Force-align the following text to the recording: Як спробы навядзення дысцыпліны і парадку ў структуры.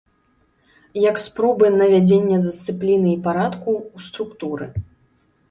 Як 1.09 1.19
спробы 1.23 1.65
навядзення 1.81 2.37
дысцыпліны 2.47 3.09
і 3.13 3.21
парадку 3.29 3.69
ў 3.77 3.97
структуры. 4.09 4.65